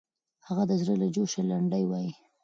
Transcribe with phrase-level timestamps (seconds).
[0.47, 2.11] هغه د زړه له جوشه لنډۍ وایي.